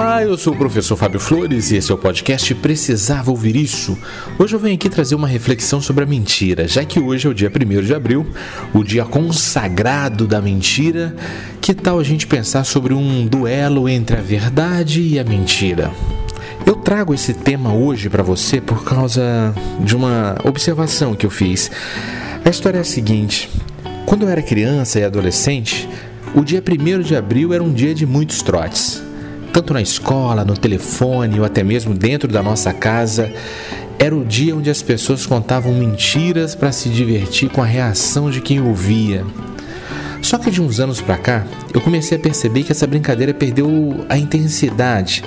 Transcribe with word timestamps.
Olá, 0.00 0.22
eu 0.22 0.38
sou 0.38 0.52
o 0.52 0.56
professor 0.56 0.94
Fábio 0.94 1.18
Flores 1.18 1.72
e 1.72 1.76
esse 1.76 1.90
é 1.90 1.94
o 1.94 1.98
podcast 1.98 2.54
Precisava 2.54 3.32
Ouvir 3.32 3.56
Isso. 3.56 3.98
Hoje 4.38 4.54
eu 4.54 4.60
venho 4.60 4.76
aqui 4.76 4.88
trazer 4.88 5.16
uma 5.16 5.26
reflexão 5.26 5.80
sobre 5.80 6.04
a 6.04 6.06
mentira, 6.06 6.68
já 6.68 6.84
que 6.84 7.00
hoje 7.00 7.26
é 7.26 7.30
o 7.30 7.34
dia 7.34 7.50
1 7.50 7.82
de 7.82 7.92
abril, 7.92 8.24
o 8.72 8.84
dia 8.84 9.04
consagrado 9.04 10.24
da 10.24 10.40
mentira. 10.40 11.16
Que 11.60 11.74
tal 11.74 11.98
a 11.98 12.04
gente 12.04 12.28
pensar 12.28 12.62
sobre 12.62 12.94
um 12.94 13.26
duelo 13.26 13.88
entre 13.88 14.16
a 14.16 14.20
verdade 14.20 15.02
e 15.02 15.18
a 15.18 15.24
mentira? 15.24 15.90
Eu 16.64 16.76
trago 16.76 17.12
esse 17.12 17.34
tema 17.34 17.74
hoje 17.74 18.08
para 18.08 18.22
você 18.22 18.60
por 18.60 18.84
causa 18.84 19.52
de 19.80 19.96
uma 19.96 20.36
observação 20.44 21.16
que 21.16 21.26
eu 21.26 21.30
fiz. 21.30 21.72
A 22.44 22.48
história 22.48 22.78
é 22.78 22.82
a 22.82 22.84
seguinte: 22.84 23.50
quando 24.06 24.22
eu 24.22 24.28
era 24.28 24.42
criança 24.42 25.00
e 25.00 25.04
adolescente, 25.04 25.88
o 26.36 26.44
dia 26.44 26.62
1 26.62 27.00
de 27.00 27.16
abril 27.16 27.52
era 27.52 27.64
um 27.64 27.72
dia 27.72 27.92
de 27.92 28.06
muitos 28.06 28.42
trotes 28.42 29.07
tanto 29.52 29.72
na 29.72 29.82
escola, 29.82 30.44
no 30.44 30.56
telefone 30.56 31.38
ou 31.38 31.44
até 31.44 31.62
mesmo 31.62 31.94
dentro 31.94 32.28
da 32.28 32.42
nossa 32.42 32.72
casa, 32.72 33.32
era 33.98 34.14
o 34.14 34.24
dia 34.24 34.54
onde 34.54 34.70
as 34.70 34.80
pessoas 34.80 35.26
contavam 35.26 35.72
mentiras 35.74 36.54
para 36.54 36.70
se 36.70 36.88
divertir 36.88 37.50
com 37.50 37.62
a 37.62 37.66
reação 37.66 38.30
de 38.30 38.40
quem 38.40 38.60
ouvia. 38.60 39.24
Só 40.22 40.36
que 40.38 40.50
de 40.50 40.60
uns 40.60 40.78
anos 40.78 41.00
para 41.00 41.16
cá, 41.16 41.46
eu 41.72 41.80
comecei 41.80 42.18
a 42.18 42.20
perceber 42.20 42.62
que 42.62 42.72
essa 42.72 42.86
brincadeira 42.86 43.32
perdeu 43.32 44.04
a 44.08 44.18
intensidade, 44.18 45.24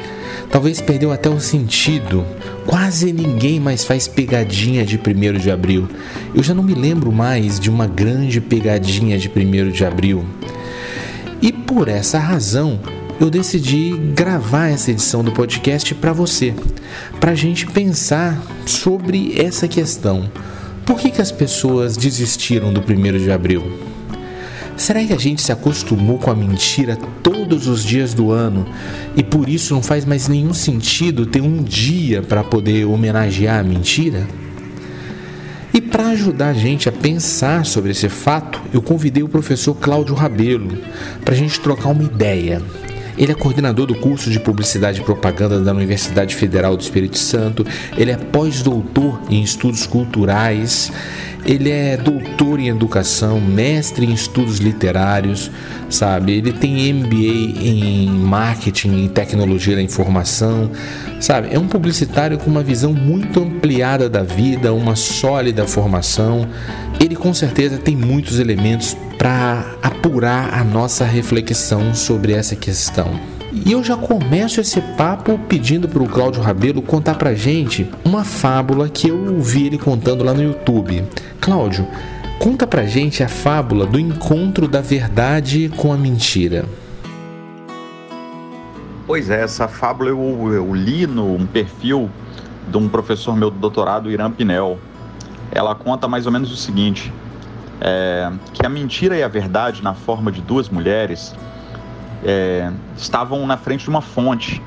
talvez 0.50 0.80
perdeu 0.80 1.12
até 1.12 1.30
o 1.30 1.40
sentido. 1.40 2.26
Quase 2.66 3.12
ninguém 3.12 3.60
mais 3.60 3.84
faz 3.84 4.08
pegadinha 4.08 4.86
de 4.86 4.98
1 4.98 5.40
de 5.40 5.50
abril. 5.50 5.90
Eu 6.36 6.44
já 6.44 6.54
não 6.54 6.64
me 6.64 6.74
lembro 6.74 7.12
mais 7.12 7.60
de 7.60 7.70
uma 7.70 7.88
grande 7.88 8.40
pegadinha 8.40 9.18
de 9.18 9.30
1 9.30 9.72
de 9.72 9.84
abril. 9.84 10.26
E 11.42 11.52
por 11.52 11.88
essa 11.88 12.20
razão, 12.20 12.80
eu 13.22 13.30
decidi 13.30 13.96
gravar 14.16 14.70
essa 14.70 14.90
edição 14.90 15.24
do 15.24 15.32
podcast 15.32 15.94
para 15.94 16.12
você, 16.12 16.56
para 17.20 17.34
a 17.34 17.36
gente 17.36 17.68
pensar 17.68 18.42
sobre 18.66 19.40
essa 19.40 19.68
questão. 19.68 20.28
Por 20.84 21.00
que, 21.00 21.12
que 21.12 21.22
as 21.22 21.32
pessoas 21.32 21.96
desistiram 21.96 22.74
do 22.74 22.82
1 22.82 23.20
de 23.20 23.32
abril? 23.32 23.62
Será 24.76 25.04
que 25.04 25.14
a 25.14 25.20
gente 25.20 25.40
se 25.40 25.52
acostumou 25.52 26.18
com 26.18 26.32
a 26.32 26.36
mentira 26.36 26.98
todos 27.22 27.68
os 27.68 27.84
dias 27.84 28.16
do 28.16 28.32
ano 28.32 28.66
e 29.16 29.22
por 29.22 29.48
isso 29.48 29.76
não 29.76 29.84
faz 29.84 30.04
mais 30.04 30.28
nenhum 30.28 30.52
sentido 30.52 31.28
ter 31.28 31.42
um 31.42 31.62
dia 31.62 32.24
para 32.24 32.44
poder 32.44 32.86
homenagear 32.86 33.60
a 33.60 33.64
mentira? 33.64 34.28
E 35.72 35.80
para 35.80 36.08
ajudar 36.08 36.50
a 36.50 36.54
gente 36.54 36.90
a 36.90 36.92
pensar 36.92 37.68
sobre 37.68 37.92
esse 37.92 38.10
fato, 38.10 38.60
eu 38.74 38.82
convidei 38.82 39.22
o 39.22 39.30
professor 39.30 39.76
Cláudio 39.76 40.16
Rabelo 40.16 40.76
para 41.24 41.36
a 41.36 41.38
gente 41.38 41.60
trocar 41.60 41.90
uma 41.90 42.04
ideia. 42.04 42.60
Ele 43.22 43.34
é 43.34 43.36
coordenador 43.36 43.86
do 43.86 43.94
curso 43.94 44.32
de 44.32 44.40
Publicidade 44.40 45.00
e 45.00 45.04
Propaganda 45.04 45.60
da 45.60 45.72
Universidade 45.72 46.36
Federal 46.36 46.76
do 46.76 46.82
Espírito 46.82 47.20
Santo. 47.20 47.64
Ele 47.96 48.10
é 48.10 48.18
pós-doutor 48.18 49.22
em 49.30 49.44
estudos 49.44 49.86
culturais. 49.86 50.92
Ele 51.46 51.70
é 51.70 51.98
doutor 51.98 52.60
em 52.60 52.68
educação, 52.70 53.42
mestre 53.42 54.06
em 54.06 54.14
estudos 54.14 54.60
literários, 54.60 55.50
sabe? 55.90 56.34
Ele 56.34 56.54
tem 56.54 56.94
MBA 56.94 57.60
em 57.60 58.10
marketing 58.10 59.06
e 59.06 59.10
tecnologia 59.10 59.76
da 59.76 59.82
informação, 59.82 60.70
sabe? 61.20 61.50
É 61.52 61.58
um 61.58 61.68
publicitário 61.68 62.38
com 62.38 62.50
uma 62.50 62.62
visão 62.62 62.94
muito 62.94 63.42
ampliada 63.42 64.08
da 64.08 64.22
vida, 64.22 64.74
uma 64.74 64.96
sólida 64.96 65.66
formação. 65.66 66.48
Ele 67.00 67.16
com 67.16 67.34
certeza 67.34 67.78
tem 67.78 67.96
muitos 67.96 68.40
elementos 68.40 68.96
para 69.18 69.76
apurar 69.82 70.54
a 70.54 70.64
nossa 70.64 71.06
reflexão 71.06 71.94
sobre 71.96 72.34
essa 72.34 72.56
questão. 72.56 73.41
E 73.54 73.74
eu 73.74 73.84
já 73.84 73.98
começo 73.98 74.62
esse 74.62 74.80
papo 74.80 75.38
pedindo 75.38 75.86
para 75.86 76.02
o 76.02 76.08
Cláudio 76.08 76.42
Rabelo 76.42 76.82
contar 76.82 77.16
para 77.16 77.36
gente 77.36 77.86
uma 78.06 78.24
fábula 78.24 78.88
que 78.88 79.10
eu 79.10 79.42
vi 79.42 79.66
ele 79.66 79.78
contando 79.78 80.24
lá 80.24 80.34
no 80.34 80.42
YouTube. 80.42 81.04
Cláudio, 81.42 81.86
conta 82.40 82.66
para 82.66 82.86
gente 82.86 83.22
a 83.22 83.28
fábula 83.28 83.86
do 83.86 84.00
encontro 84.00 84.70
da 84.70 84.80
verdade 84.80 85.70
com 85.76 85.92
a 85.92 85.98
mentira. 85.98 86.64
Pois 89.06 89.30
é, 89.30 89.44
essa 89.44 89.68
fábula 89.68 90.10
eu, 90.10 90.54
eu 90.54 90.74
li 90.74 91.06
no 91.06 91.46
perfil 91.48 92.10
de 92.70 92.78
um 92.78 92.88
professor 92.88 93.36
meu 93.36 93.52
do 93.52 93.60
doutorado, 93.60 94.10
Irã 94.10 94.32
Pinel. 94.32 94.80
Ela 95.52 95.76
conta 95.76 96.08
mais 96.08 96.26
ou 96.26 96.32
menos 96.32 96.54
o 96.54 96.56
seguinte: 96.56 97.12
é, 97.82 98.32
que 98.54 98.66
a 98.66 98.70
mentira 98.70 99.18
e 99.18 99.24
a 99.24 99.28
verdade, 99.28 99.84
na 99.84 99.94
forma 99.94 100.32
de 100.32 100.40
duas 100.40 100.70
mulheres, 100.70 101.36
é, 102.24 102.72
estavam 102.98 103.46
na 103.46 103.58
frente 103.58 103.84
de 103.84 103.90
uma 103.90 104.02
fonte. 104.02 104.62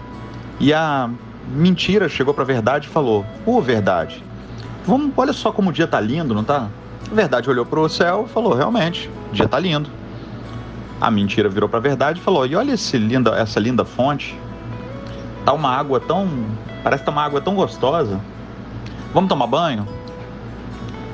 E 0.61 0.73
a 0.73 1.11
mentira 1.49 2.09
chegou 2.09 2.33
para 2.33 2.43
a 2.43 2.47
verdade 2.47 2.87
e 2.87 2.91
falou: 2.91 3.25
Ô, 3.45 3.61
verdade, 3.61 4.23
vamos, 4.87 5.13
olha 5.17 5.33
só 5.33 5.53
como 5.53 5.71
o 5.71 5.73
dia 5.73 5.87
tá 5.87 6.01
lindo, 6.01 6.35
não 6.35 6.45
tá? 6.45 6.69
A 7.11 7.15
verdade 7.15 7.49
olhou 7.51 7.67
para 7.67 7.81
o 7.81 7.89
céu 7.89 8.27
e 8.29 8.33
falou: 8.33 8.55
Realmente, 8.55 9.11
o 9.31 9.35
dia 9.35 9.49
tá 9.49 9.59
lindo. 9.59 9.91
A 11.01 11.11
mentira 11.11 11.49
virou 11.49 11.69
para 11.69 11.79
a 11.79 11.83
verdade 11.83 12.21
e 12.21 12.23
falou: 12.23 12.47
E 12.47 12.57
olha 12.57 12.73
esse 12.73 12.97
linda, 12.97 13.31
essa 13.37 13.61
linda 13.61 13.85
fonte. 13.85 14.39
Tá 15.45 15.53
uma 15.53 15.71
água 15.71 16.01
tão. 16.01 16.29
Parece 16.83 17.03
que 17.03 17.07
tá 17.07 17.13
uma 17.13 17.23
água 17.23 17.41
tão 17.41 17.55
gostosa. 17.55 18.21
Vamos 19.13 19.29
tomar 19.29 19.47
banho? 19.47 19.87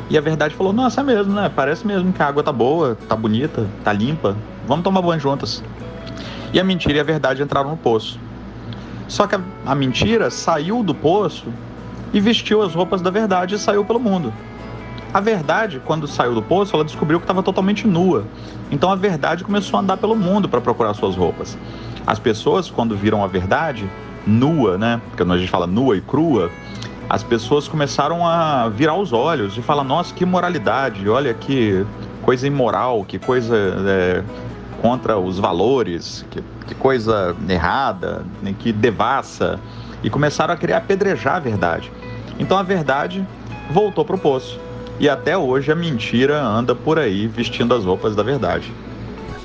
E 0.08 0.16
a 0.16 0.20
verdade 0.20 0.54
falou: 0.54 0.72
Nossa, 0.72 1.00
é 1.00 1.04
mesmo, 1.04 1.32
né? 1.32 1.50
Parece 1.54 1.86
mesmo 1.86 2.12
que 2.12 2.22
a 2.22 2.26
água 2.26 2.42
tá 2.42 2.52
boa, 2.52 2.96
tá 3.08 3.16
bonita, 3.16 3.66
tá 3.82 3.92
limpa. 3.92 4.36
Vamos 4.66 4.84
tomar 4.84 5.02
banho 5.02 5.20
juntas. 5.20 5.62
E 6.52 6.60
a 6.60 6.64
mentira 6.64 6.98
e 6.98 7.00
a 7.00 7.04
verdade 7.04 7.42
entraram 7.42 7.70
no 7.70 7.76
poço. 7.76 8.18
Só 9.08 9.26
que 9.26 9.34
a, 9.34 9.40
a 9.66 9.74
mentira 9.74 10.30
saiu 10.30 10.82
do 10.82 10.94
poço 10.94 11.46
e 12.12 12.20
vestiu 12.20 12.62
as 12.62 12.74
roupas 12.74 13.00
da 13.00 13.10
verdade 13.10 13.54
e 13.54 13.58
saiu 13.58 13.84
pelo 13.84 14.00
mundo. 14.00 14.32
A 15.12 15.20
verdade, 15.20 15.80
quando 15.84 16.06
saiu 16.06 16.34
do 16.34 16.42
poço, 16.42 16.74
ela 16.74 16.84
descobriu 16.84 17.18
que 17.18 17.24
estava 17.24 17.42
totalmente 17.42 17.86
nua. 17.86 18.24
Então 18.70 18.90
a 18.90 18.94
verdade 18.94 19.42
começou 19.42 19.78
a 19.78 19.82
andar 19.82 19.96
pelo 19.96 20.14
mundo 20.14 20.48
para 20.48 20.60
procurar 20.60 20.94
suas 20.94 21.16
roupas. 21.16 21.58
As 22.06 22.18
pessoas, 22.18 22.70
quando 22.70 22.96
viram 22.96 23.22
a 23.24 23.26
verdade 23.26 23.88
nua, 24.26 24.78
né? 24.78 25.00
Porque 25.10 25.22
a 25.22 25.36
gente 25.36 25.50
fala 25.50 25.66
nua 25.66 25.96
e 25.96 26.00
crua, 26.00 26.50
as 27.08 27.24
pessoas 27.24 27.66
começaram 27.66 28.24
a 28.24 28.68
virar 28.68 28.94
os 28.94 29.12
olhos 29.12 29.58
e 29.58 29.62
falar: 29.62 29.82
nossa, 29.82 30.14
que 30.14 30.24
moralidade, 30.24 31.08
olha 31.08 31.34
que 31.34 31.84
coisa 32.22 32.46
imoral, 32.46 33.04
que 33.04 33.18
coisa 33.18 33.56
é, 33.56 34.22
contra 34.80 35.18
os 35.18 35.38
valores, 35.38 36.24
que, 36.30 36.42
que 36.66 36.74
coisa 36.74 37.36
errada, 37.48 38.24
que 38.58 38.72
devassa. 38.72 39.60
E 40.02 40.08
começaram 40.08 40.54
a 40.54 40.56
querer 40.56 40.72
apedrejar 40.72 41.36
a 41.36 41.40
verdade. 41.40 41.92
Então 42.38 42.56
a 42.56 42.62
verdade 42.62 43.26
voltou 43.70 44.04
para 44.04 44.16
o 44.16 44.18
poço. 44.18 44.58
E 44.98 45.08
até 45.08 45.36
hoje 45.36 45.70
a 45.70 45.74
mentira 45.74 46.42
anda 46.42 46.74
por 46.74 46.98
aí 46.98 47.26
vestindo 47.26 47.74
as 47.74 47.84
roupas 47.84 48.16
da 48.16 48.22
verdade. 48.22 48.72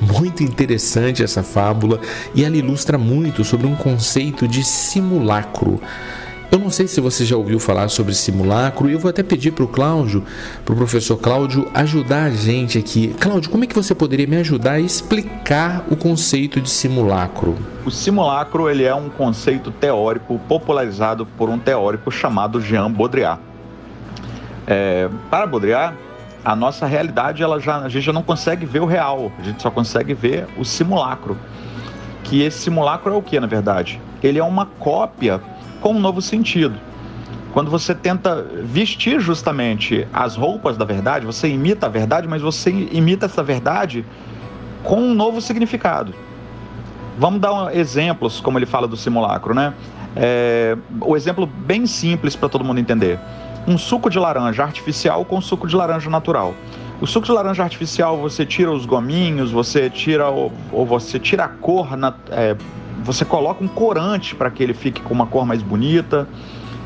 Muito 0.02 0.44
interessante 0.44 1.24
essa 1.24 1.42
fábula 1.42 2.00
e 2.34 2.44
ela 2.44 2.56
ilustra 2.56 2.98
muito 2.98 3.44
sobre 3.44 3.66
um 3.66 3.76
conceito 3.76 4.48
de 4.48 4.64
simulacro. 4.64 5.82
Eu 6.56 6.60
não 6.60 6.70
sei 6.70 6.88
se 6.88 7.02
você 7.02 7.26
já 7.26 7.36
ouviu 7.36 7.60
falar 7.60 7.90
sobre 7.90 8.14
simulacro 8.14 8.90
e 8.90 8.94
eu 8.94 9.00
vou 9.00 9.10
até 9.10 9.22
pedir 9.22 9.52
para 9.52 9.66
o 9.66 9.68
Cláudio, 9.68 10.24
para 10.64 10.74
o 10.74 10.78
professor 10.78 11.18
Cláudio, 11.18 11.70
ajudar 11.74 12.24
a 12.24 12.30
gente 12.30 12.78
aqui. 12.78 13.14
Cláudio, 13.20 13.52
como 13.52 13.66
é 13.66 13.68
que 13.68 13.76
você 13.76 13.94
poderia 13.94 14.26
me 14.26 14.38
ajudar 14.38 14.72
a 14.72 14.80
explicar 14.80 15.84
o 15.92 15.98
conceito 15.98 16.62
de 16.62 16.70
simulacro? 16.70 17.58
O 17.86 17.92
simulacro 17.92 18.70
ele 18.70 18.86
é 18.86 18.96
um 18.96 19.10
conceito 19.10 19.70
teórico 19.70 20.40
popularizado 20.48 21.26
por 21.26 21.50
um 21.50 21.60
teórico 21.60 22.10
chamado 22.10 22.62
Jean 22.62 22.90
Baudrillard. 22.90 23.42
É, 24.66 25.10
para 25.30 25.46
Baudrillard, 25.46 25.98
a 26.46 26.56
nossa 26.56 26.86
realidade 26.86 27.44
ela 27.44 27.60
já, 27.60 27.80
a 27.80 27.90
gente 27.90 28.06
já 28.06 28.14
não 28.14 28.24
consegue 28.24 28.66
ver 28.66 28.80
o 28.80 28.86
real, 28.86 29.30
a 29.38 29.44
gente 29.44 29.62
só 29.62 29.70
consegue 29.70 30.14
ver 30.14 30.48
o 30.58 30.64
simulacro. 30.64 31.38
Que 32.24 32.44
esse 32.44 32.60
simulacro 32.60 33.14
é 33.14 33.18
o 33.18 33.22
que, 33.22 33.38
na 33.42 33.46
verdade? 33.46 34.00
Ele 34.24 34.40
é 34.40 34.44
uma 34.44 34.66
cópia 34.66 35.42
com 35.86 35.94
um 35.94 36.00
novo 36.00 36.20
sentido. 36.20 36.80
Quando 37.54 37.70
você 37.70 37.94
tenta 37.94 38.42
vestir 38.64 39.20
justamente 39.20 40.08
as 40.12 40.36
roupas 40.36 40.78
da 40.78 40.84
verdade, 40.84 41.28
você 41.28 41.48
imita 41.48 41.86
a 41.86 41.90
verdade, 41.90 42.28
mas 42.28 42.42
você 42.42 42.72
imita 42.72 43.28
essa 43.28 43.44
verdade 43.44 44.04
com 44.84 45.00
um 45.00 45.14
novo 45.14 45.40
significado. 45.40 46.12
Vamos 47.20 47.40
dar 47.40 47.76
exemplos, 47.76 48.42
como 48.42 48.58
ele 48.58 48.66
fala 48.66 48.88
do 48.88 48.98
simulacro, 48.98 49.54
né? 49.54 49.76
É, 50.16 50.76
o 51.00 51.16
exemplo 51.16 51.46
bem 51.46 51.86
simples 51.86 52.36
para 52.36 52.50
todo 52.50 52.66
mundo 52.66 52.80
entender: 52.80 53.20
um 53.68 53.78
suco 53.78 54.10
de 54.10 54.18
laranja 54.18 54.64
artificial 54.64 55.24
com 55.24 55.40
suco 55.40 55.68
de 55.68 55.76
laranja 55.76 56.10
natural. 56.10 56.56
O 57.00 57.06
suco 57.06 57.28
de 57.28 57.32
laranja 57.32 57.62
artificial 57.62 58.18
você 58.18 58.44
tira 58.44 58.72
os 58.72 58.88
gominhos, 58.88 59.52
você 59.52 59.88
tira 59.88 60.32
ou 60.32 60.52
você 60.84 61.20
tira 61.20 61.44
a 61.44 61.48
cor 61.48 61.96
na, 61.96 62.12
é, 62.32 62.56
você 63.06 63.24
coloca 63.24 63.64
um 63.64 63.68
corante 63.68 64.34
para 64.34 64.50
que 64.50 64.64
ele 64.64 64.74
fique 64.74 65.00
com 65.00 65.14
uma 65.14 65.28
cor 65.28 65.46
mais 65.46 65.62
bonita. 65.62 66.28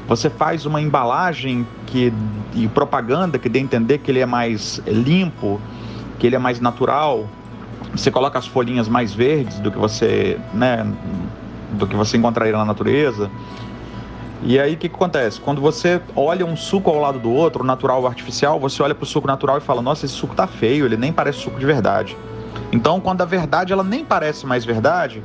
Você 0.06 0.30
faz 0.30 0.66
uma 0.66 0.82
embalagem 0.82 1.66
que, 1.88 2.12
e 2.54 2.68
propaganda 2.68 3.40
que 3.40 3.48
dê 3.48 3.60
a 3.60 3.62
entender 3.62 4.00
que 4.00 4.12
ele 4.12 4.20
é 4.20 4.26
mais 4.26 4.82
limpo, 4.86 5.62
que 6.20 6.28
ele 6.28 6.36
é 6.36 6.40
mais 6.40 6.60
natural. 6.60 7.26
Você 7.96 8.12
coloca 8.12 8.38
as 8.38 8.46
folhinhas 8.46 8.90
mais 8.90 9.14
verdes 9.14 9.60
do 9.60 9.72
que 9.72 9.78
você, 9.78 10.38
né, 10.54 10.86
do 11.72 11.88
que 11.88 11.96
você 11.96 12.18
encontraria 12.18 12.58
na 12.58 12.66
natureza. 12.66 13.32
E 14.44 14.60
aí 14.60 14.74
o 14.74 14.78
que, 14.78 14.90
que, 14.90 14.96
acontece? 14.96 15.40
Quando 15.40 15.62
você 15.62 16.02
olha 16.16 16.46
um 16.46 16.58
suco 16.58 16.90
ao 16.90 17.00
lado 17.00 17.20
do 17.20 17.32
outro, 17.32 17.64
natural 17.64 18.02
ou 18.02 18.08
artificial, 18.08 18.60
você 18.60 18.84
olha 18.84 18.96
para 18.96 19.04
o 19.04 19.08
suco 19.08 19.28
natural 19.28 19.58
e 19.58 19.62
fala: 19.62 19.82
Nossa, 19.82 20.06
esse 20.06 20.16
suco 20.16 20.36
tá 20.36 20.48
feio, 20.48 20.86
ele 20.86 20.98
nem 20.98 21.14
parece 21.14 21.40
suco 21.40 21.60
de 21.60 21.66
verdade. 21.66 22.18
Então, 22.72 23.00
quando 23.00 23.22
a 23.22 23.26
verdade 23.26 23.72
ela 23.72 23.84
nem 23.84 24.04
parece 24.04 24.46
mais 24.46 24.66
verdade, 24.66 25.24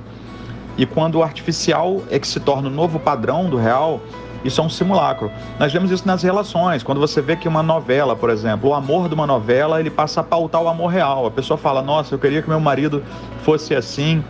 e 0.76 0.84
quando 0.84 1.16
o 1.16 1.22
artificial 1.22 2.02
é 2.10 2.18
que 2.18 2.26
se 2.26 2.40
torna 2.40 2.68
o 2.68 2.70
novo 2.70 2.98
padrão 2.98 3.48
do 3.48 3.56
real, 3.56 4.00
isso 4.44 4.60
é 4.60 4.64
um 4.64 4.68
simulacro. 4.68 5.30
Nós 5.58 5.72
vemos 5.72 5.90
isso 5.90 6.06
nas 6.06 6.22
relações. 6.22 6.82
Quando 6.82 7.00
você 7.00 7.22
vê 7.22 7.34
que 7.34 7.48
uma 7.48 7.62
novela, 7.62 8.14
por 8.14 8.28
exemplo, 8.28 8.70
o 8.70 8.74
amor 8.74 9.08
de 9.08 9.14
uma 9.14 9.26
novela, 9.26 9.80
ele 9.80 9.90
passa 9.90 10.20
a 10.20 10.24
pautar 10.24 10.62
o 10.62 10.68
amor 10.68 10.88
real. 10.88 11.26
A 11.26 11.30
pessoa 11.30 11.56
fala: 11.56 11.80
Nossa, 11.80 12.14
eu 12.14 12.18
queria 12.18 12.42
que 12.42 12.48
meu 12.48 12.60
marido 12.60 13.02
fosse 13.42 13.74
assim, 13.74 14.22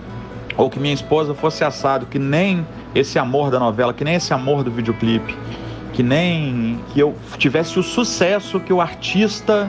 ou 0.57 0.71
que 0.71 0.79
minha 0.79 0.95
esposa 0.95 1.35
fosse 1.35 1.65
assado, 1.65 2.07
que 2.07 2.19
nem 2.19 2.65
esse 2.95 3.19
amor 3.19 3.51
da 3.51 3.59
novela, 3.59 3.93
que 3.93 4.05
nem 4.05 4.15
esse 4.15 4.33
amor 4.33 4.63
do 4.63 4.71
videoclipe, 4.71 5.37
que 5.93 6.03
nem 6.03 6.79
que 6.93 7.01
eu 7.01 7.15
tivesse 7.37 7.77
o 7.79 7.83
sucesso 7.83 8.61
que 8.61 8.73
o 8.73 8.81
artista 8.81 9.69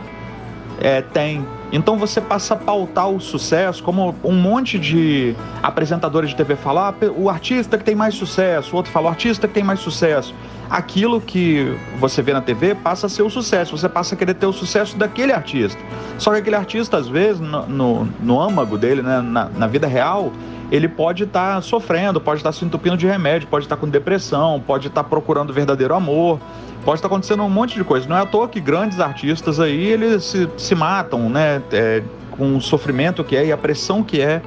é, 0.79 1.01
tem. 1.01 1.45
Então 1.71 1.97
você 1.97 2.21
passa 2.21 2.53
a 2.53 2.57
pautar 2.57 3.09
o 3.09 3.19
sucesso, 3.19 3.83
como 3.83 4.15
um 4.23 4.33
monte 4.33 4.77
de 4.79 5.35
apresentadores 5.61 6.29
de 6.29 6.35
TV 6.35 6.55
falar, 6.55 6.89
ah, 7.01 7.05
o 7.17 7.29
artista 7.29 7.77
que 7.77 7.83
tem 7.83 7.95
mais 7.95 8.15
sucesso, 8.15 8.73
o 8.73 8.77
outro 8.77 8.91
fala, 8.91 9.07
o 9.07 9.09
artista 9.09 9.47
que 9.47 9.53
tem 9.53 9.63
mais 9.63 9.79
sucesso. 9.79 10.33
Aquilo 10.69 11.21
que 11.21 11.77
você 11.99 12.21
vê 12.21 12.33
na 12.33 12.41
TV 12.41 12.73
passa 12.73 13.07
a 13.07 13.09
ser 13.09 13.21
o 13.21 13.29
sucesso, 13.29 13.77
você 13.77 13.87
passa 13.87 14.15
a 14.15 14.17
querer 14.17 14.33
ter 14.33 14.45
o 14.45 14.53
sucesso 14.53 14.97
daquele 14.97 15.31
artista. 15.31 15.79
Só 16.17 16.31
que 16.31 16.37
aquele 16.37 16.55
artista, 16.55 16.97
às 16.97 17.07
vezes, 17.07 17.39
no, 17.39 17.67
no, 17.67 18.05
no 18.19 18.41
âmago 18.41 18.77
dele, 18.77 19.01
né, 19.01 19.21
na, 19.21 19.45
na 19.49 19.67
vida 19.67 19.85
real, 19.85 20.31
ele 20.71 20.87
pode 20.87 21.23
estar 21.23 21.55
tá 21.55 21.61
sofrendo, 21.61 22.19
pode 22.19 22.39
estar 22.39 22.51
tá 22.51 22.57
se 22.57 22.65
entupindo 22.65 22.97
de 22.97 23.05
remédio, 23.05 23.47
pode 23.47 23.65
estar 23.65 23.75
tá 23.75 23.79
com 23.79 23.87
depressão, 23.87 24.61
pode 24.65 24.87
estar 24.87 25.03
tá 25.03 25.09
procurando 25.09 25.53
verdadeiro 25.53 25.93
amor, 25.93 26.39
pode 26.85 26.99
estar 26.99 27.07
acontecendo 27.07 27.43
um 27.43 27.49
monte 27.49 27.75
de 27.75 27.83
coisa. 27.83 28.07
Não 28.07 28.15
é 28.15 28.21
à 28.21 28.25
toa 28.25 28.47
que 28.47 28.61
grandes 28.61 28.99
artistas 28.99 29.59
aí, 29.59 29.87
eles 29.87 30.23
se, 30.23 30.47
se 30.55 30.75
matam, 30.75 31.29
né? 31.29 31.61
É, 31.71 32.03
com 32.31 32.55
o 32.55 32.61
sofrimento 32.61 33.23
que 33.23 33.35
é 33.35 33.45
e 33.45 33.51
a 33.51 33.57
pressão 33.57 34.03
que 34.03 34.21
é 34.21 34.41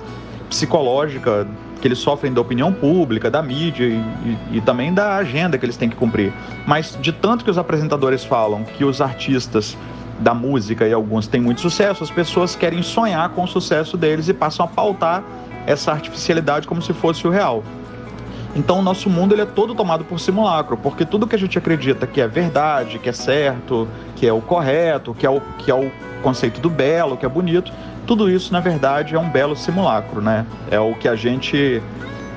psicológica 0.49 1.47
que 1.81 1.87
eles 1.87 1.99
sofrem 1.99 2.33
da 2.33 2.41
opinião 2.41 2.73
pública, 2.73 3.31
da 3.31 3.43
mídia 3.43 3.85
e, 3.85 3.95
e, 3.95 4.59
e, 4.59 4.61
também 4.61 4.93
da 4.93 5.17
agenda 5.17 5.57
que 5.57 5.65
eles 5.65 5.77
têm 5.77 5.89
que 5.89 5.97
cumprir. 5.97 6.33
Mas 6.67 6.99
de 7.01 7.13
tanto 7.13 7.45
que 7.45 7.51
os 7.51 7.59
apresentadores 7.59 8.25
falam 8.25 8.65
que 8.65 8.85
os 8.85 9.01
artistas 9.01 9.77
da 10.19 10.35
música 10.35 10.87
e 10.87 10.93
alguns 10.93 11.29
têm 11.29 11.41
muito 11.41 11.61
sucesso, 11.61 12.03
as 12.03 12.11
pessoas 12.11 12.57
querem 12.57 12.83
sonhar 12.83 13.29
com 13.31 13.45
o 13.45 13.47
sucesso 13.47 13.97
deles 13.97 14.29
e 14.29 14.35
passam 14.35 14.67
a 14.67 14.69
pautar 14.69 15.23
essa 15.67 15.93
artificialidade 15.93 16.67
como 16.67 16.83
se 16.83 16.93
fosse 16.93 17.27
o 17.27 17.31
real. 17.31 17.63
Então 18.55 18.79
o 18.79 18.83
nosso 18.83 19.11
mundo 19.11 19.35
ele 19.35 19.43
é 19.43 19.47
todo 19.47 19.75
tomado 19.75 20.05
por 20.05 20.19
simulacro, 20.19 20.77
porque 20.77 21.05
tudo 21.05 21.27
que 21.27 21.35
a 21.35 21.39
gente 21.39 21.57
acredita 21.59 22.07
que 22.07 22.21
é 22.21 22.27
verdade, 22.27 22.99
que 22.99 23.09
é 23.09 23.13
certo, 23.13 23.87
que 24.17 24.27
é 24.27 24.33
o 24.33 24.41
correto, 24.41 25.15
que 25.15 25.27
é 25.27 25.31
o, 25.31 25.41
que 25.59 25.71
é 25.71 25.75
o 25.75 25.91
conceito 26.23 26.61
do 26.61 26.71
belo, 26.71 27.17
que 27.17 27.27
é 27.27 27.29
bonito, 27.29 27.73
tudo 28.07 28.31
isso 28.31 28.53
na 28.53 28.61
verdade 28.61 29.15
é 29.15 29.19
um 29.19 29.29
belo 29.29 29.55
simulacro, 29.55 30.21
né? 30.21 30.47
É 30.71 30.81
o 30.81 30.95
que 30.95 31.07
a 31.07 31.15
gente 31.15 31.83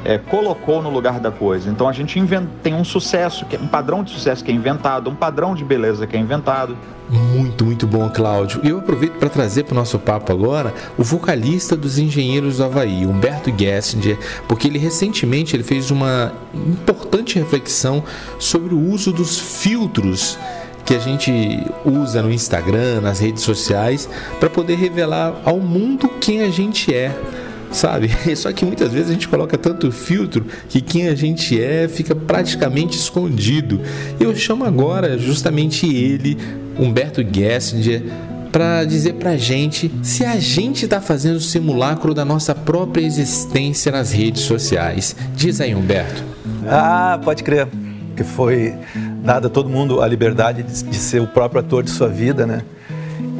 é, 0.04 0.18
colocou 0.18 0.82
no 0.82 0.90
lugar 0.90 1.20
da 1.20 1.32
coisa. 1.32 1.70
Então 1.70 1.88
a 1.88 1.94
gente 1.94 2.20
inventa, 2.20 2.48
tem 2.64 2.74
um 2.74 2.84
sucesso, 2.84 3.46
é 3.52 3.58
um 3.58 3.68
padrão 3.68 4.04
de 4.04 4.12
sucesso 4.12 4.44
que 4.44 4.52
é 4.52 4.54
inventado, 4.54 5.10
um 5.10 5.16
padrão 5.16 5.54
de 5.54 5.64
beleza 5.64 6.08
que 6.08 6.16
é 6.16 6.20
inventado. 6.20 6.78
Muito, 7.10 7.66
muito 7.66 7.86
bom, 7.86 8.10
Cláudio. 8.10 8.62
E 8.64 8.70
eu 8.70 8.80
aproveito 8.80 9.14
para 9.14 9.28
trazer 9.28 9.64
para 9.64 9.74
o 9.74 9.76
nosso 9.76 10.00
papo 10.00 10.32
agora 10.32 10.74
o 10.98 11.04
vocalista 11.04 11.76
dos 11.76 11.98
Engenheiros 11.98 12.58
do 12.58 12.64
Havaí, 12.64 13.06
Humberto 13.06 13.54
Gessinger, 13.56 14.18
porque 14.48 14.68
ele 14.68 14.80
recentemente 14.80 15.56
ele 15.56 15.64
fez 15.64 15.92
uma 15.92 16.32
importante 16.54 17.38
reflexão 17.38 18.02
sobre 18.40 18.74
o 18.74 18.80
uso 18.80 19.12
dos 19.12 19.38
filtros 19.38 20.40
que 20.86 20.96
a 20.96 21.00
gente 21.00 21.32
usa 21.86 22.22
no 22.22 22.32
Instagram, 22.32 23.02
nas 23.02 23.20
redes 23.20 23.44
sociais, 23.44 24.10
para 24.40 24.50
poder 24.50 24.76
revelar 24.76 25.34
ao 25.46 25.60
mundo 25.60 26.08
quem 26.20 26.42
a 26.42 26.50
gente 26.50 26.94
é 26.94 27.16
sabe? 27.72 28.10
Só 28.36 28.52
que 28.52 28.66
muitas 28.66 28.92
vezes 28.92 29.10
a 29.10 29.14
gente 29.14 29.28
coloca 29.28 29.58
tanto 29.58 29.92
filtro 29.92 30.46
que 30.70 30.82
quem 30.82 31.08
a 31.08 31.16
gente 31.16 31.62
é 31.62 31.88
fica 31.88 32.16
praticamente 32.16 32.98
escondido. 32.98 33.82
Eu 34.20 34.36
chamo 34.36 34.66
agora 34.66 35.18
justamente 35.18 35.88
ele, 35.88 36.38
Humberto 36.78 37.22
Gessinger, 37.24 38.04
para 38.52 38.84
dizer 38.84 39.14
pra 39.14 39.38
gente 39.38 39.90
se 40.04 40.26
a 40.26 40.38
gente 40.38 40.84
está 40.84 41.00
fazendo 41.00 41.40
simulacro 41.40 42.14
da 42.14 42.26
nossa 42.26 42.54
própria 42.54 43.06
existência 43.06 43.92
nas 43.92 44.12
redes 44.12 44.42
sociais. 44.42 45.16
Diz 45.36 45.62
aí, 45.62 45.74
Humberto. 45.74 46.24
Ah, 46.68 47.20
pode 47.24 47.44
crer. 47.44 47.68
Que 48.16 48.24
foi 48.26 48.76
dada 49.24 49.48
a 49.48 49.50
todo 49.50 49.70
mundo 49.70 50.02
a 50.02 50.08
liberdade 50.08 50.64
de, 50.64 50.84
de, 50.84 50.98
ser 50.98 51.22
o 51.22 51.28
próprio 51.28 51.62
ator 51.62 51.82
de 51.82 51.90
sua 51.90 52.10
vida, 52.10 52.46
né? 52.46 52.62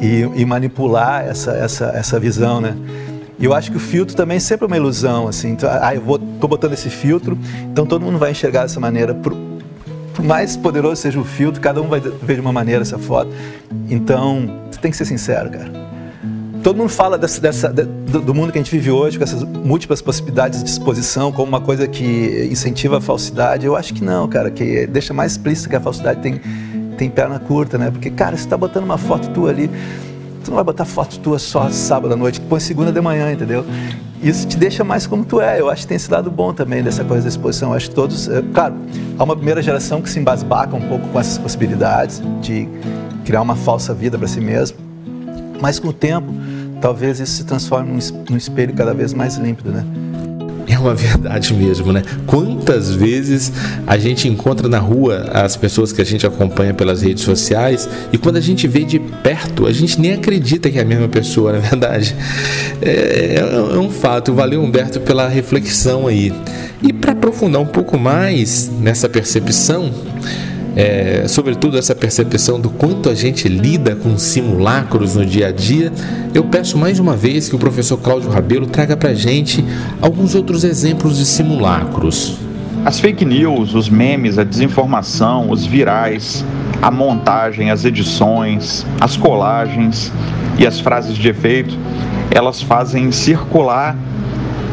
E, 0.00 0.40
e 0.40 0.44
manipular 0.46 1.24
essa, 1.24 1.52
essa, 1.52 1.92
essa 1.94 2.18
visão, 2.18 2.60
né? 2.60 2.74
E 3.42 3.44
eu 3.44 3.52
acho 3.52 3.72
que 3.72 3.76
o 3.76 3.80
filtro 3.80 4.14
também 4.14 4.36
é 4.36 4.40
sempre 4.40 4.66
uma 4.66 4.76
ilusão, 4.76 5.26
assim. 5.26 5.50
Então, 5.50 5.68
ah, 5.68 5.92
eu 5.92 6.00
vou, 6.00 6.16
tô 6.16 6.46
botando 6.46 6.74
esse 6.74 6.88
filtro, 6.88 7.36
então 7.64 7.84
todo 7.84 8.00
mundo 8.00 8.16
vai 8.16 8.30
enxergar 8.30 8.62
dessa 8.62 8.78
maneira. 8.78 9.12
Por, 9.12 9.36
por 10.14 10.24
mais 10.24 10.56
poderoso 10.56 11.02
seja 11.02 11.18
o 11.18 11.24
filtro, 11.24 11.60
cada 11.60 11.82
um 11.82 11.88
vai 11.88 11.98
ver 11.98 12.36
de 12.36 12.40
uma 12.40 12.52
maneira 12.52 12.82
essa 12.82 13.00
foto. 13.00 13.32
Então, 13.90 14.48
você 14.70 14.78
tem 14.78 14.92
que 14.92 14.96
ser 14.96 15.06
sincero, 15.06 15.50
cara. 15.50 15.72
Todo 16.62 16.76
mundo 16.76 16.90
fala 16.90 17.18
dessa, 17.18 17.40
dessa, 17.40 17.68
do 17.68 18.32
mundo 18.32 18.52
que 18.52 18.58
a 18.60 18.62
gente 18.62 18.70
vive 18.70 18.92
hoje, 18.92 19.18
com 19.18 19.24
essas 19.24 19.42
múltiplas 19.42 20.00
possibilidades 20.00 20.62
de 20.62 20.70
exposição, 20.70 21.32
como 21.32 21.48
uma 21.48 21.60
coisa 21.60 21.88
que 21.88 22.48
incentiva 22.48 22.98
a 22.98 23.00
falsidade. 23.00 23.66
Eu 23.66 23.74
acho 23.74 23.92
que 23.92 24.04
não, 24.04 24.28
cara, 24.28 24.52
que 24.52 24.86
deixa 24.86 25.12
mais 25.12 25.32
explícito 25.32 25.68
que 25.68 25.74
a 25.74 25.80
falsidade 25.80 26.20
tem, 26.20 26.40
tem 26.96 27.10
perna 27.10 27.40
curta, 27.40 27.76
né? 27.76 27.90
Porque, 27.90 28.08
cara, 28.08 28.36
você 28.36 28.44
está 28.44 28.56
botando 28.56 28.84
uma 28.84 28.98
foto 28.98 29.30
tua 29.30 29.50
ali 29.50 29.68
Tu 30.42 30.50
não 30.50 30.56
vai 30.56 30.64
botar 30.64 30.84
foto 30.84 31.18
tua 31.20 31.38
só 31.38 31.70
sábado 31.70 32.14
à 32.14 32.16
noite, 32.16 32.40
tu 32.40 32.46
põe 32.46 32.60
segunda 32.60 32.90
de 32.90 33.00
manhã, 33.00 33.32
entendeu? 33.32 33.64
Isso 34.22 34.46
te 34.46 34.56
deixa 34.56 34.84
mais 34.84 35.06
como 35.06 35.24
tu 35.24 35.40
é. 35.40 35.60
Eu 35.60 35.68
acho 35.68 35.82
que 35.82 35.88
tem 35.88 35.96
esse 35.96 36.10
lado 36.10 36.30
bom 36.30 36.52
também 36.52 36.82
dessa 36.82 37.04
coisa 37.04 37.24
da 37.24 37.28
exposição. 37.28 37.70
Eu 37.70 37.76
acho 37.76 37.88
que 37.88 37.94
todos. 37.94 38.28
É, 38.28 38.42
claro, 38.54 38.74
há 39.18 39.24
uma 39.24 39.34
primeira 39.34 39.60
geração 39.60 40.00
que 40.00 40.08
se 40.08 40.18
embasbaca 40.18 40.76
um 40.76 40.88
pouco 40.88 41.08
com 41.08 41.18
essas 41.18 41.38
possibilidades 41.38 42.22
de 42.40 42.68
criar 43.24 43.42
uma 43.42 43.56
falsa 43.56 43.92
vida 43.92 44.16
para 44.16 44.28
si 44.28 44.40
mesmo. 44.40 44.78
Mas 45.60 45.78
com 45.78 45.88
o 45.88 45.92
tempo, 45.92 46.32
talvez 46.80 47.18
isso 47.18 47.32
se 47.32 47.44
transforme 47.44 47.98
num 48.30 48.36
espelho 48.36 48.74
cada 48.74 48.94
vez 48.94 49.12
mais 49.12 49.36
límpido, 49.36 49.70
né? 49.70 49.84
É 50.72 50.78
uma 50.78 50.94
verdade 50.94 51.52
mesmo, 51.52 51.92
né? 51.92 52.02
Quantas 52.26 52.94
vezes 52.94 53.52
a 53.86 53.98
gente 53.98 54.26
encontra 54.26 54.70
na 54.70 54.78
rua 54.78 55.28
as 55.34 55.54
pessoas 55.54 55.92
que 55.92 56.00
a 56.00 56.04
gente 56.04 56.26
acompanha 56.26 56.72
pelas 56.72 57.02
redes 57.02 57.24
sociais 57.24 57.86
e 58.10 58.16
quando 58.16 58.36
a 58.36 58.40
gente 58.40 58.66
vê 58.66 58.82
de 58.82 58.98
perto, 58.98 59.66
a 59.66 59.72
gente 59.72 60.00
nem 60.00 60.14
acredita 60.14 60.70
que 60.70 60.78
é 60.78 60.80
a 60.80 60.84
mesma 60.84 61.08
pessoa, 61.08 61.52
na 61.52 61.58
é 61.58 61.60
verdade. 61.60 62.16
É, 62.80 63.34
é 63.74 63.78
um 63.78 63.90
fato. 63.90 64.32
Valeu, 64.32 64.62
Humberto, 64.62 64.98
pela 65.00 65.28
reflexão 65.28 66.06
aí. 66.06 66.32
E 66.82 66.90
para 66.90 67.12
aprofundar 67.12 67.60
um 67.60 67.66
pouco 67.66 67.98
mais 67.98 68.70
nessa 68.80 69.10
percepção, 69.10 69.92
é, 70.74 71.24
sobretudo 71.28 71.76
essa 71.76 71.94
percepção 71.94 72.60
do 72.60 72.70
quanto 72.70 73.10
a 73.10 73.14
gente 73.14 73.48
lida 73.48 73.94
com 73.94 74.16
simulacros 74.16 75.16
no 75.16 75.26
dia 75.26 75.48
a 75.48 75.52
dia, 75.52 75.92
eu 76.32 76.44
peço 76.44 76.78
mais 76.78 76.98
uma 76.98 77.14
vez 77.14 77.48
que 77.48 77.54
o 77.54 77.58
professor 77.58 77.98
Cláudio 77.98 78.30
Rabelo 78.30 78.66
traga 78.66 78.96
para 78.96 79.10
a 79.10 79.14
gente 79.14 79.64
alguns 80.00 80.34
outros 80.34 80.64
exemplos 80.64 81.18
de 81.18 81.26
simulacros. 81.26 82.38
As 82.84 82.98
fake 82.98 83.24
news, 83.24 83.74
os 83.74 83.88
memes, 83.88 84.38
a 84.38 84.44
desinformação, 84.44 85.50
os 85.50 85.64
virais, 85.64 86.44
a 86.80 86.90
montagem, 86.90 87.70
as 87.70 87.84
edições, 87.84 88.84
as 89.00 89.16
colagens 89.16 90.10
e 90.58 90.66
as 90.66 90.80
frases 90.80 91.16
de 91.16 91.28
efeito, 91.28 91.78
elas 92.30 92.60
fazem 92.60 93.12
circular 93.12 93.96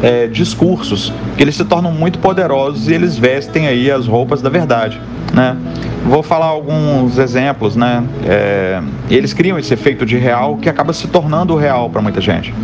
é, 0.02 0.26
discursos 0.26 1.12
que 1.36 1.42
eles 1.42 1.54
se 1.54 1.64
tornam 1.64 1.92
muito 1.92 2.18
poderosos 2.18 2.88
e 2.88 2.94
eles 2.94 3.16
vestem 3.16 3.66
aí 3.66 3.90
as 3.90 4.06
roupas 4.06 4.42
da 4.42 4.48
verdade, 4.48 5.00
né? 5.32 5.56
Vou 6.04 6.22
falar 6.22 6.46
alguns 6.46 7.18
exemplos, 7.18 7.76
né? 7.76 8.02
É, 8.24 8.80
eles 9.10 9.32
criam 9.32 9.58
esse 9.58 9.72
efeito 9.74 10.06
de 10.06 10.16
real 10.16 10.56
que 10.56 10.68
acaba 10.68 10.92
se 10.92 11.06
tornando 11.08 11.54
real 11.56 11.90
para 11.90 12.00
muita 12.00 12.20
gente. 12.20 12.54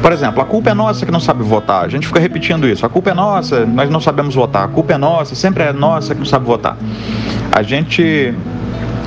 Por 0.00 0.12
exemplo, 0.12 0.42
a 0.42 0.44
culpa 0.44 0.70
é 0.70 0.74
nossa 0.74 1.06
que 1.06 1.12
não 1.12 1.20
sabe 1.20 1.44
votar. 1.44 1.84
A 1.84 1.88
gente 1.88 2.08
fica 2.08 2.18
repetindo 2.18 2.66
isso. 2.66 2.84
A 2.84 2.88
culpa 2.88 3.10
é 3.10 3.14
nossa, 3.14 3.64
nós 3.64 3.88
não 3.88 4.00
sabemos 4.00 4.34
votar. 4.34 4.64
A 4.64 4.68
culpa 4.68 4.94
é 4.94 4.98
nossa, 4.98 5.34
sempre 5.36 5.62
é 5.62 5.72
nossa 5.72 6.12
que 6.12 6.18
não 6.18 6.26
sabe 6.26 6.44
votar. 6.44 6.76
A 7.52 7.62
gente 7.62 8.34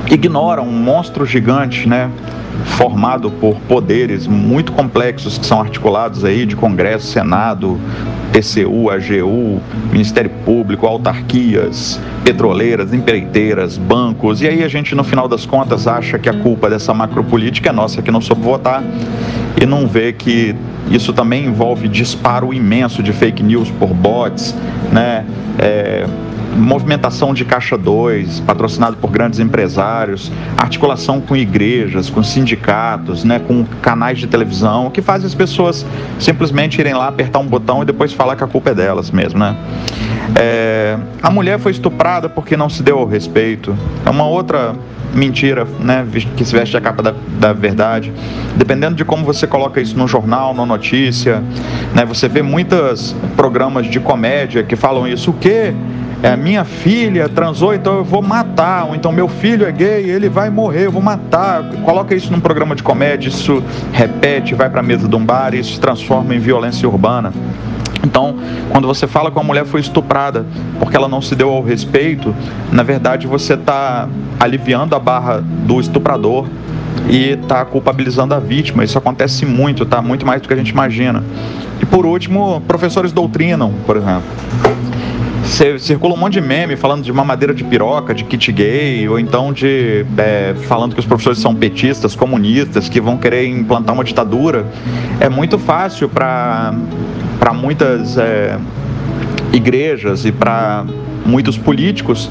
ignora 0.10 0.62
um 0.62 0.72
monstro 0.72 1.26
gigante, 1.26 1.88
né? 1.88 2.10
Formado 2.64 3.30
por 3.32 3.56
poderes 3.62 4.28
muito 4.28 4.72
complexos 4.72 5.38
que 5.38 5.46
são 5.46 5.60
articulados 5.60 6.24
aí 6.24 6.46
de 6.46 6.56
Congresso, 6.56 7.08
Senado, 7.08 7.80
TCU, 8.32 8.90
AGU, 8.90 9.62
Ministério 9.92 10.32
Público, 10.44 10.86
autarquias, 10.86 12.00
petroleiras, 12.24 12.94
empreiteiras, 12.94 13.78
bancos. 13.78 14.42
E 14.42 14.48
aí 14.48 14.64
a 14.64 14.68
gente, 14.68 14.94
no 14.96 15.04
final 15.04 15.28
das 15.28 15.46
contas, 15.46 15.88
acha 15.88 16.20
que 16.20 16.28
a 16.28 16.34
culpa 16.34 16.70
dessa 16.70 16.94
macropolítica 16.94 17.70
é 17.70 17.72
nossa, 17.72 18.02
que 18.02 18.12
não 18.12 18.22
soube 18.22 18.42
votar. 18.42 18.84
e 19.62 19.66
não 19.66 19.88
vê 19.88 20.12
que 20.12 20.54
isso 20.92 21.14
também 21.14 21.46
envolve 21.46 21.88
disparo 21.88 22.54
imenso 22.54 23.02
de 23.02 23.14
fake 23.14 23.42
news 23.42 23.72
por 23.72 23.88
bots, 23.88 24.54
né? 24.92 25.26
É, 25.58 26.06
movimentação 26.56 27.34
de 27.34 27.44
caixa 27.44 27.78
2, 27.78 28.40
patrocinado 28.42 28.98
por 28.98 29.12
grandes 29.12 29.40
empresários, 29.40 30.32
articulação 30.58 31.20
com 31.20 31.36
igrejas, 31.36 32.10
com 32.10 32.24
sindicatos, 32.24 33.24
né, 33.24 33.40
com 33.40 33.66
canais 33.82 34.20
de 34.20 34.28
televisão, 34.28 34.90
que 34.90 35.02
faz 35.02 35.26
as 35.26 35.36
pessoas 35.36 35.86
simplesmente 36.20 36.80
irem 36.80 36.94
lá 36.94 37.08
apertar 37.08 37.40
um 37.40 37.48
botão 37.48 37.84
e 37.84 37.86
depois 37.86 38.14
falar 38.14 38.36
que 38.36 38.44
a 38.44 38.48
culpa 38.48 38.70
é 38.70 38.74
delas 38.74 39.12
mesmo, 39.12 39.40
né? 39.40 39.56
É, 40.40 40.98
a 41.22 41.30
mulher 41.30 41.60
foi 41.60 41.72
estuprada 41.72 42.28
porque 42.30 42.58
não 42.58 42.70
se 42.70 42.82
deu 42.82 42.98
ao 43.00 43.06
respeito. 43.06 43.78
É 44.06 44.10
uma 44.10 44.26
outra 44.26 44.76
mentira, 45.14 45.66
né, 45.80 46.06
que 46.36 46.44
se 46.44 46.54
veste 46.54 46.76
a 46.76 46.82
capa 46.82 47.02
da, 47.02 47.14
da 47.40 47.54
verdade. 47.54 48.12
Dependendo 48.56 48.96
de 48.96 49.06
como 49.06 49.24
você 49.24 49.48
coloca 49.48 49.80
isso 49.80 49.98
no 49.98 50.08
jornal, 50.08 50.54
na 50.54 50.66
notícia, 50.66 51.42
né, 51.94 52.04
você 52.06 52.28
vê 52.28 52.42
muitos 52.42 53.16
programas 53.36 53.88
de 53.88 54.00
comédia 54.00 54.64
que 54.64 54.76
falam 54.76 55.08
isso. 55.08 55.32
O 55.32 55.34
quê? 55.34 55.74
É, 56.24 56.36
minha 56.36 56.64
filha 56.64 57.28
transou, 57.30 57.74
então 57.74 57.98
eu 57.98 58.04
vou 58.04 58.22
matar, 58.22 58.86
ou 58.86 58.96
então 58.96 59.12
meu 59.12 59.28
filho 59.28 59.66
é 59.66 59.72
gay, 59.72 60.10
ele 60.10 60.30
vai 60.30 60.50
morrer, 60.50 60.86
eu 60.86 60.92
vou 60.92 61.02
matar. 61.02 61.64
Coloca 61.84 62.16
isso 62.16 62.32
num 62.32 62.40
programa 62.40 62.76
de 62.76 62.84
comédia, 62.84 63.30
isso 63.30 63.64
repete, 63.92 64.56
vai 64.56 64.70
para 64.70 64.80
a 64.80 64.84
mesa 64.84 65.08
de 65.08 65.16
um 65.16 65.24
bar, 65.24 65.54
isso 65.54 65.74
se 65.74 65.80
transforma 65.80 66.34
em 66.34 66.40
violência 66.40 66.88
urbana. 66.88 67.34
Então, 68.04 68.36
quando 68.70 68.88
você 68.88 69.08
fala 69.08 69.32
que 69.32 69.38
uma 69.38 69.44
mulher 69.44 69.66
foi 69.66 69.82
estuprada 69.82 70.46
porque 70.80 70.96
ela 70.96 71.08
não 71.08 71.22
se 71.22 71.36
deu 71.36 71.50
ao 71.50 71.64
respeito, 71.64 72.36
na 72.72 72.84
verdade 72.84 73.26
você 73.26 73.54
está 73.54 74.08
aliviando 74.40 74.96
a 74.96 75.00
barra 75.00 75.42
do 75.42 75.80
estuprador 75.80 76.46
e 77.10 77.32
está 77.32 77.66
culpabilizando 77.66 78.34
a 78.34 78.40
vítima. 78.40 78.84
Isso 78.84 78.98
acontece 78.98 79.46
muito, 79.46 79.86
tá? 79.86 80.02
Muito 80.02 80.26
mais 80.26 80.42
do 80.42 80.48
que 80.48 80.54
a 80.54 80.58
gente 80.58 80.70
imagina. 80.70 81.24
E 81.82 81.86
por 81.86 82.06
último, 82.06 82.62
professores 82.68 83.12
doutrinam, 83.12 83.74
por 83.86 83.98
exemplo 83.98 84.24
circula 85.80 86.14
um 86.14 86.18
monte 86.18 86.34
de 86.34 86.42
meme 86.42 86.76
falando 86.76 87.04
de 87.04 87.14
mamadeira 87.14 87.54
de 87.54 87.64
piroca, 87.64 88.14
de 88.14 88.24
kit 88.24 88.52
gay, 88.52 89.08
ou 89.08 89.20
então 89.20 89.54
de 89.54 90.06
é, 90.18 90.56
falando 90.68 90.94
que 90.94 91.00
os 91.00 91.06
professores 91.06 91.40
são 91.40 91.54
petistas, 91.56 92.16
comunistas, 92.16 92.90
que 92.90 93.00
vão 93.00 93.18
querer 93.18 93.48
implantar 93.48 93.94
uma 93.94 94.04
ditadura. 94.04 94.66
É 95.20 95.30
muito 95.30 95.58
fácil 95.58 96.10
para 96.10 96.74
muitas 97.54 98.18
é, 98.18 98.58
igrejas 99.54 100.26
e 100.26 100.32
para 100.32 100.86
muitos 101.26 101.58
políticos 101.58 102.30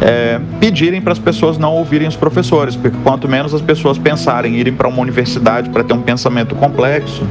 é, 0.00 0.40
pedirem 0.58 1.00
para 1.00 1.12
as 1.12 1.18
pessoas 1.18 1.56
não 1.56 1.72
ouvirem 1.72 2.08
os 2.08 2.16
professores, 2.16 2.74
porque 2.74 2.96
quanto 3.02 3.28
menos 3.28 3.54
as 3.54 3.60
pessoas 3.60 3.96
pensarem 3.98 4.54
em 4.54 4.58
irem 4.58 4.72
para 4.72 4.88
uma 4.88 5.00
universidade 5.00 5.70
para 5.70 5.84
ter 5.84 5.94
um 5.94 6.02
pensamento 6.02 6.54
complexo, 6.54 7.26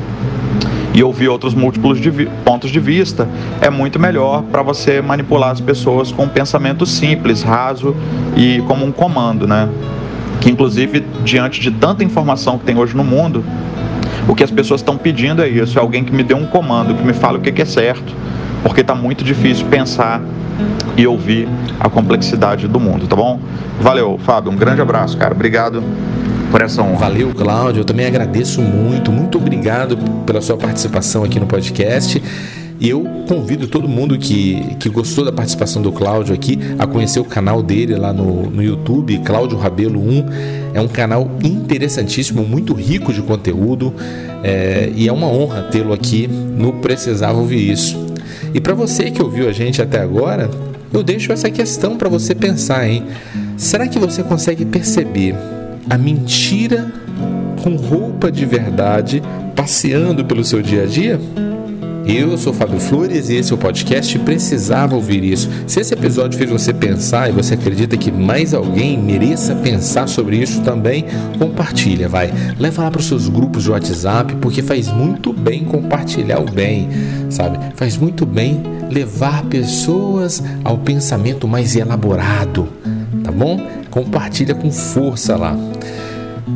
e 0.94 1.04
ouvir 1.04 1.28
outros 1.28 1.54
múltiplos 1.54 2.00
de 2.00 2.12
pontos 2.46 2.70
de 2.70 2.80
vista, 2.80 3.28
é 3.60 3.70
muito 3.70 4.00
melhor 4.00 4.44
para 4.44 4.62
você 4.62 5.02
manipular 5.02 5.50
as 5.50 5.60
pessoas 5.60 6.12
com 6.12 6.24
um 6.24 6.30
pensamento 6.30 6.86
simples, 6.86 7.42
raso 7.42 7.96
e 8.38 8.62
como 8.68 8.86
um 8.86 8.92
comando, 8.92 9.48
né? 9.48 9.68
Que 10.40 10.52
inclusive 10.52 11.04
diante 11.24 11.60
de 11.60 11.72
tanta 11.72 12.04
informação 12.04 12.60
que 12.60 12.66
tem 12.66 12.78
hoje 12.78 12.96
no 12.96 13.04
mundo, 13.04 13.44
o 14.28 14.36
que 14.36 14.44
as 14.44 14.52
pessoas 14.52 14.82
estão 14.82 14.96
pedindo 14.96 15.42
é 15.42 15.50
isso, 15.50 15.78
é 15.80 15.82
alguém 15.82 16.04
que 16.04 16.14
me 16.14 16.24
dê 16.24 16.36
um 16.36 16.46
comando, 16.46 16.94
que 16.94 17.04
me 17.04 17.14
fale 17.14 17.38
o 17.38 17.42
que 17.42 17.62
é 17.62 17.66
certo, 17.66 18.14
porque 18.62 18.82
está 18.82 18.94
muito 18.94 19.24
difícil 19.24 19.66
pensar 19.68 20.22
e 20.96 21.08
ouvir 21.08 21.48
a 21.80 21.90
complexidade 21.90 22.68
do 22.68 22.80
mundo, 22.80 23.08
tá 23.08 23.16
bom? 23.16 23.40
Valeu, 23.82 24.20
Fábio, 24.24 24.52
um 24.52 24.56
grande 24.56 24.80
abraço, 24.80 25.18
cara. 25.18 25.34
Obrigado 25.34 25.84
por 26.54 26.62
essa 26.62 26.84
honra. 26.84 27.10
Valeu, 27.10 27.34
Cláudio. 27.34 27.80
Eu 27.80 27.84
também 27.84 28.06
agradeço 28.06 28.62
muito. 28.62 29.12
Muito 29.12 29.40
obrigado 29.40 29.98
pela 30.24 30.40
sua 30.40 30.56
participação 30.56 31.24
aqui 31.24 31.40
no 31.40 31.48
podcast. 31.48 32.22
E 32.80 32.90
eu 32.90 33.04
convido 33.28 33.66
todo 33.66 33.88
mundo 33.88 34.20
que, 34.20 34.76
que 34.80 34.88
gostou 34.88 35.26
da 35.26 35.32
participação 35.32 35.82
do 35.82 35.92
Cláudio 35.92 36.36
aqui 36.36 36.60
a 36.78 36.86
conhecer 36.86 37.20
o 37.20 37.26
canal 37.26 37.64
dele 37.64 37.96
lá 37.96 38.14
no, 38.14 38.52
no 38.52 38.62
YouTube, 38.62 39.18
Cláudio 39.26 39.58
Rabelo 39.58 40.00
1. 40.00 40.26
É 40.76 40.82
um 40.82 40.88
canal 40.88 41.28
interessantíssimo, 41.44 42.44
muito 42.44 42.74
rico 42.74 43.12
de 43.12 43.24
conteúdo 43.24 43.92
é, 44.44 44.92
e 44.96 45.08
é 45.08 45.12
uma 45.12 45.26
honra 45.26 45.64
tê-lo 45.64 45.92
aqui 45.92 46.28
no 46.28 46.74
Precisava 46.74 47.40
Ouvir 47.40 47.72
Isso. 47.72 47.98
E 48.54 48.62
para 48.62 48.76
você 48.76 49.10
que 49.10 49.24
ouviu 49.24 49.50
a 49.50 49.52
gente 49.52 49.82
até 49.82 50.00
agora, 50.00 50.52
eu 50.94 51.02
deixo 51.02 51.32
essa 51.32 51.50
questão 51.50 51.98
para 51.98 52.10
você 52.10 52.36
pensar, 52.36 52.88
hein? 52.88 53.08
Será 53.58 53.88
que 53.88 53.98
você 53.98 54.22
consegue 54.22 54.66
perceber 54.66 55.36
a 55.90 55.98
mentira 55.98 56.92
com 57.62 57.76
roupa 57.76 58.32
de 58.32 58.46
verdade 58.46 59.22
passeando 59.56 60.26
pelo 60.26 60.44
seu 60.44 60.62
dia 60.62 60.84
a 60.84 60.86
dia? 60.86 61.20
Eu 62.06 62.38
sou 62.38 62.54
Fábio 62.54 62.82
Flores 62.82 63.30
e 63.30 63.36
esse 63.36 63.54
é 63.54 63.56
o 63.56 63.58
podcast 63.58 64.20
Precisava 64.20 64.94
Ouvir 64.94 65.24
Isso. 65.24 65.50
Se 65.66 65.80
esse 65.80 65.94
episódio 65.94 66.38
fez 66.38 66.50
você 66.50 66.74
pensar 66.74 67.30
e 67.30 67.32
você 67.32 67.54
acredita 67.54 67.96
que 67.96 68.12
mais 68.12 68.54
alguém 68.54 68.98
mereça 69.02 69.56
pensar 69.56 70.08
sobre 70.08 70.36
isso 70.36 70.62
também, 70.64 71.06
compartilha, 71.40 72.10
vai. 72.10 72.30
Leva 72.60 72.84
lá 72.84 72.92
para 72.92 73.00
os 73.00 73.06
seus 73.06 73.30
grupos 73.30 73.64
de 73.64 73.72
WhatsApp, 73.72 74.36
porque 74.42 74.62
faz 74.62 74.90
muito 74.90 75.32
bem 75.32 75.64
compartilhar 75.64 76.42
o 76.42 76.52
bem, 76.52 76.90
sabe? 77.30 77.58
Faz 77.76 77.96
muito 77.96 78.26
bem 78.26 78.62
levar 78.92 79.46
pessoas 79.46 80.44
ao 80.62 80.78
pensamento 80.78 81.48
mais 81.48 81.74
elaborado, 81.74 82.68
tá 83.24 83.32
bom? 83.32 83.83
Compartilha 83.94 84.56
com 84.56 84.72
força 84.72 85.38
lá. 85.38 85.56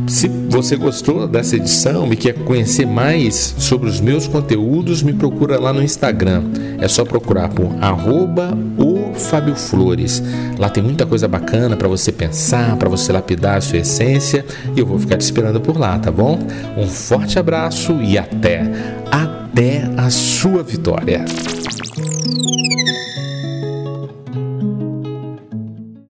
Se 0.08 0.27
você 0.27 0.75
gostou 0.75 1.27
dessa 1.27 1.56
edição 1.56 2.12
e 2.12 2.15
quer 2.15 2.34
conhecer 2.34 2.88
mais 2.88 3.53
sobre 3.60 3.88
os 3.88 4.01
meus 4.01 4.25
conteúdos, 4.25 5.03
me 5.03 5.13
procura 5.13 5.60
lá 5.60 5.72
no 5.72 5.84
Instagram. 5.84 6.46
É 6.79 6.88
só 6.88 7.06
procurar 7.06 7.50
por 7.50 7.72
arroba 7.79 8.58
o 8.75 9.13
Fábio 9.13 9.56
Flores. 9.56 10.24
Lá 10.58 10.67
tem 10.67 10.82
muita 10.82 11.06
coisa 11.06 11.27
bacana 11.27 11.77
para 11.77 11.88
você 11.88 12.12
pensar, 12.12 12.75
para 12.75 12.89
você 12.89 13.13
lapidar 13.13 13.58
a 13.58 13.62
sua 13.62 13.77
essência 13.77 14.44
e 14.75 14.79
eu 14.79 14.88
vou 14.88 14.98
ficar 14.98 15.17
te 15.17 15.22
esperando 15.22 15.62
por 15.62 15.77
lá, 15.77 16.00
tá 16.00 16.10
bom? 16.10 16.39
Um 16.75 16.88
forte 16.88 17.38
abraço 17.38 18.01
e 18.01 18.17
até, 18.17 18.63
até 19.12 19.88
a 19.96 20.10
sua 20.10 20.63
vitória. 20.63 21.24